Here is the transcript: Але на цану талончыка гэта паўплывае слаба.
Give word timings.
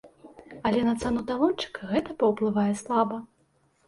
Але 0.69 0.79
на 0.85 0.93
цану 1.01 1.19
талончыка 1.27 1.89
гэта 1.91 2.15
паўплывае 2.23 2.65
слаба. 2.81 3.21